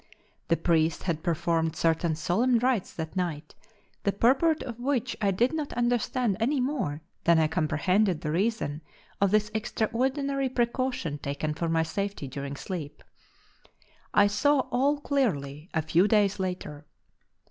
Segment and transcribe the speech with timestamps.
[0.47, 3.53] The priest had performed certain solemn rites that night,
[4.01, 8.81] the purport of which I did not understand any more than I comprehended the reason
[9.21, 13.03] of this extraordinary precaution taken for my safety during sleep.
[14.11, 16.87] I saw all clearly a few days later.